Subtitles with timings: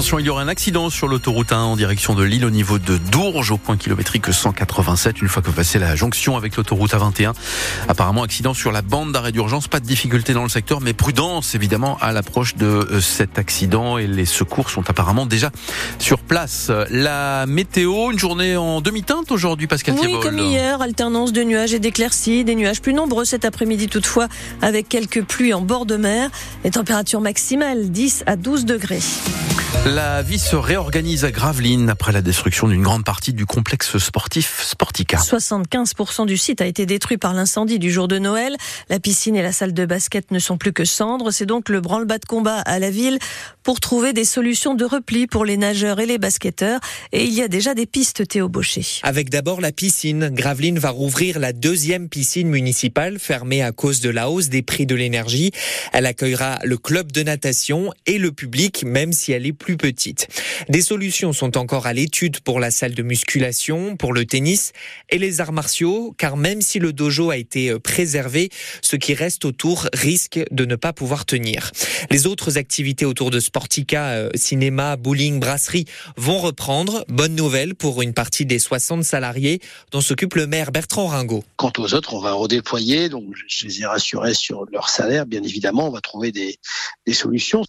[0.00, 2.78] attention, il y aura un accident sur l'autoroute 1 en direction de Lille au niveau
[2.78, 6.92] de Dourges au point kilométrique 187 une fois que vous passez la jonction avec l'autoroute
[6.94, 7.34] A21.
[7.86, 11.54] Apparemment accident sur la bande d'arrêt d'urgence, pas de difficulté dans le secteur mais prudence
[11.54, 15.50] évidemment à l'approche de euh, cet accident et les secours sont apparemment déjà
[15.98, 16.72] sur place.
[16.88, 21.78] La météo, une journée en demi-teinte aujourd'hui Pascal Oui, comme hier, alternance de nuages et
[21.78, 24.28] d'éclaircies, des nuages plus nombreux cet après-midi toutefois
[24.62, 26.30] avec quelques pluies en bord de mer,
[26.64, 29.02] les températures maximales 10 à 12 degrés.
[29.90, 34.62] La vie se réorganise à Gravelines après la destruction d'une grande partie du complexe sportif
[34.62, 35.16] Sportica.
[35.16, 38.56] 75% du site a été détruit par l'incendie du jour de Noël.
[38.88, 41.32] La piscine et la salle de basket ne sont plus que cendres.
[41.32, 43.18] C'est donc le branle-bas de combat à la ville
[43.64, 46.78] pour trouver des solutions de repli pour les nageurs et les basketteurs.
[47.10, 48.86] Et il y a déjà des pistes, Théo Baucher.
[49.02, 50.28] Avec d'abord la piscine.
[50.28, 54.86] Gravelines va rouvrir la deuxième piscine municipale fermée à cause de la hausse des prix
[54.86, 55.50] de l'énergie.
[55.92, 60.28] Elle accueillera le club de natation et le public, même si elle est plus petite.
[60.68, 64.72] Des solutions sont encore à l'étude pour la salle de musculation, pour le tennis
[65.08, 68.50] et les arts martiaux, car même si le dojo a été euh, préservé,
[68.82, 71.72] ce qui reste autour risque de ne pas pouvoir tenir.
[72.10, 77.04] Les autres activités autour de Sportica, euh, cinéma, bowling, brasserie, vont reprendre.
[77.08, 81.44] Bonne nouvelle pour une partie des 60 salariés dont s'occupe le maire Bertrand Ringot.
[81.56, 85.42] Quant aux autres, on va redéployer, donc je les ai rassurés sur leur salaire, bien
[85.42, 86.58] évidemment, on va trouver des
[87.12, 87.64] solutions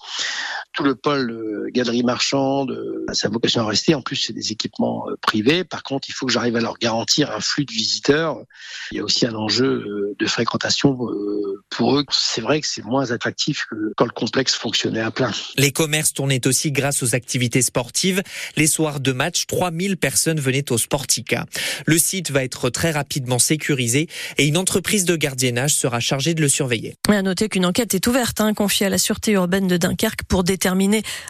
[0.73, 3.93] tout le pôle euh, galerie marchande, euh, sa vocation à rester.
[3.93, 5.63] En plus, c'est des équipements euh, privés.
[5.63, 8.37] Par contre, il faut que j'arrive à leur garantir un flux de visiteurs.
[8.91, 10.97] Il y a aussi un enjeu de fréquentation
[11.69, 12.05] pour eux.
[12.11, 15.31] C'est vrai que c'est moins attractif que quand le complexe fonctionnait à plein.
[15.57, 18.21] Les commerces tournaient aussi grâce aux activités sportives.
[18.55, 21.45] Les soirs de match, 3000 personnes venaient au Sportica.
[21.85, 26.41] Le site va être très rapidement sécurisé et une entreprise de gardiennage sera chargée de
[26.41, 26.95] le surveiller.
[27.09, 30.43] À noter qu'une enquête est ouverte, hein, confiée à la Sûreté urbaine de Dunkerque pour
[30.43, 30.60] déterminer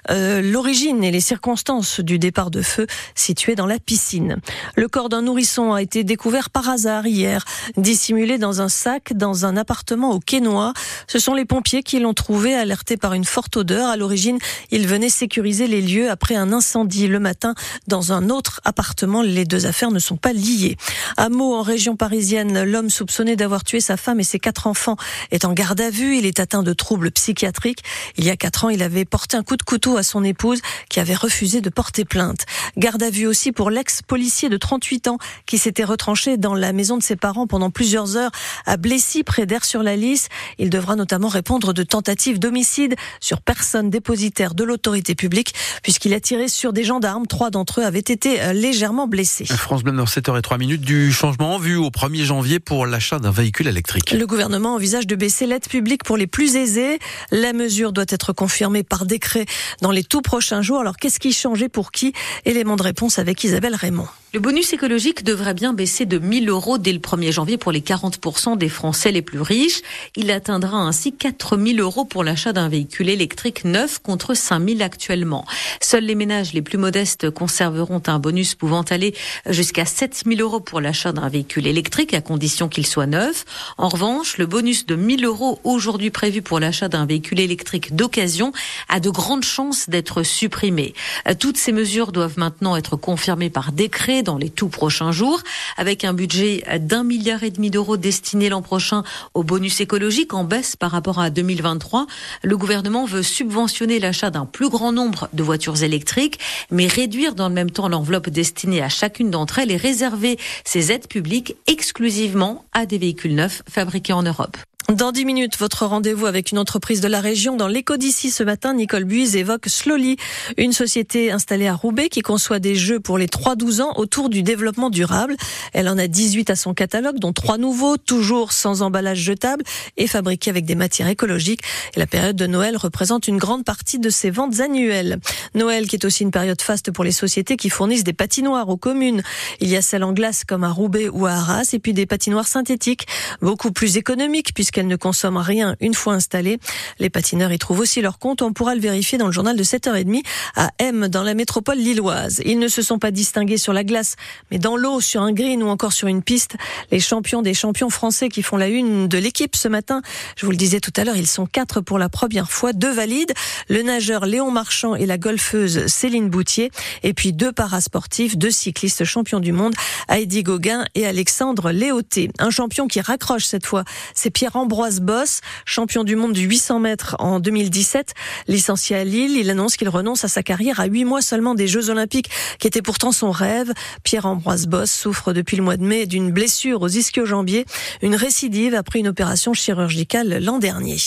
[0.09, 4.38] euh, l'origine et les circonstances du départ de feu situé dans la piscine.
[4.75, 7.45] Le corps d'un nourrisson a été découvert par hasard hier,
[7.78, 10.73] dissimulé dans un sac dans un appartement au Quénois.
[11.07, 13.89] Ce sont les pompiers qui l'ont trouvé alerté par une forte odeur.
[13.89, 14.38] À l'origine,
[14.72, 17.56] ils venaient sécuriser les lieux après un incendie le matin
[17.88, 19.22] dans un autre appartement.
[19.22, 20.77] Les deux affaires ne sont pas liées.
[21.17, 24.97] À Meaux, en région parisienne, l'homme soupçonné d'avoir tué sa femme et ses quatre enfants
[25.31, 26.17] est en garde à vue.
[26.17, 27.83] Il est atteint de troubles psychiatriques.
[28.17, 30.61] Il y a quatre ans, il avait porté un coup de couteau à son épouse
[30.89, 32.45] qui avait refusé de porter plainte.
[32.77, 36.97] Garde à vue aussi pour l'ex-policier de 38 ans qui s'était retranché dans la maison
[36.97, 38.31] de ses parents pendant plusieurs heures
[38.65, 40.29] à Blessy, près d'Air-sur-la-Lys.
[40.57, 45.53] Il devra notamment répondre de tentatives d'homicide sur personne dépositaire de l'autorité publique
[45.83, 47.27] puisqu'il a tiré sur des gendarmes.
[47.27, 49.45] Trois d'entre eux avaient été euh, légèrement blessés.
[49.45, 53.67] France Bleu 7h03 minutes du changement en vue au 1er janvier pour l'achat d'un véhicule
[53.67, 54.11] électrique.
[54.11, 56.99] Le gouvernement envisage de baisser l'aide publique pour les plus aisés.
[57.31, 59.45] La mesure doit être confirmée par décret
[59.81, 60.79] dans les tout prochains jours.
[60.79, 62.13] Alors qu'est-ce qui changeait pour qui?
[62.45, 64.07] Élément de réponse avec Isabelle Raymond.
[64.34, 67.81] Le bonus écologique devrait bien baisser de 1000 euros dès le 1er janvier pour les
[67.81, 69.81] 40% des Français les plus riches.
[70.16, 75.46] Il atteindra ainsi 4000 euros pour l'achat d'un véhicule électrique neuf contre 5000 actuellement.
[75.81, 79.14] Seuls les ménages les plus modestes conserveront un bonus pouvant aller
[79.50, 83.44] jusqu'à 7000 euros pour l'achat d'un véhicule électrique à condition qu'il soit neuf.
[83.78, 88.53] En revanche, le bonus de 1000 euros aujourd'hui prévu pour l'achat d'un véhicule électrique d'occasion
[88.88, 90.94] a de grandes chances d'être supprimé.
[91.42, 95.41] Toutes ces mesures doivent maintenant être confirmées par décret dans les tout prochains jours,
[95.77, 100.43] avec un budget d'un milliard et demi d'euros destiné l'an prochain au bonus écologique en
[100.43, 102.07] baisse par rapport à 2023.
[102.43, 106.39] Le gouvernement veut subventionner l'achat d'un plus grand nombre de voitures électriques,
[106.69, 110.91] mais réduire dans le même temps l'enveloppe destinée à chacune d'entre elles et réserver ces
[110.91, 114.57] aides publiques exclusivement à des véhicules neufs fabriqués en Europe.
[114.91, 117.56] Dans 10 minutes, votre rendez-vous avec une entreprise de la région.
[117.56, 120.18] Dans l'éco d'ici ce matin, Nicole Buise évoque Slowly,
[120.57, 124.44] une société installée à Roubaix qui conçoit des jeux pour les 3-12 ans autour du
[124.44, 125.38] développement durable.
[125.72, 129.63] Elle en a 18 à son catalogue, dont 3 nouveaux, toujours sans emballage jetable
[129.95, 131.62] et fabriqués avec des matières écologiques.
[131.95, 135.19] Et la période de Noël représente une grande partie de ses ventes annuelles.
[135.56, 138.77] Noël qui est aussi une période faste pour les sociétés qui fournissent des patinoires aux
[138.77, 139.24] communes.
[139.62, 142.06] Il y a celles en glace comme à Roubaix ou à Arras et puis des
[142.06, 143.07] patinoires synthétiques,
[143.42, 146.60] beaucoup plus économiques puisque qu'elles ne consomment rien une fois installées.
[147.00, 148.42] Les patineurs y trouvent aussi leur compte.
[148.42, 150.24] On pourra le vérifier dans le journal de 7h30
[150.56, 152.42] à M dans la métropole lilloise.
[152.45, 154.16] Ils ne se sont pas distingués sur la glace,
[154.50, 156.56] mais dans l'eau, sur un green ou encore sur une piste.
[156.89, 160.01] Les champions des champions français qui font la une de l'équipe ce matin.
[160.36, 162.74] Je vous le disais tout à l'heure, ils sont quatre pour la première fois.
[162.74, 163.34] Deux valides.
[163.69, 166.72] Le nageur Léon Marchand et la golfeuse Céline Boutier.
[167.04, 169.74] Et puis deux parasportifs, deux cyclistes champions du monde,
[170.10, 172.31] Heidi Gauguin et Alexandre Léoté.
[172.39, 173.84] Un champion qui raccroche cette fois,
[174.16, 178.13] c'est Pierre Ambroise Boss, champion du monde du 800 mètres en 2017,
[178.47, 181.68] licencié à Lille, il annonce qu'il renonce à sa carrière à huit mois seulement des
[181.68, 183.73] Jeux Olympiques, qui était pourtant son rêve.
[184.03, 187.65] Pierre-Ambroise Boss souffre depuis le mois de mai d'une blessure aux ischio-jambiers,
[188.01, 191.01] une récidive après une opération chirurgicale l'an dernier.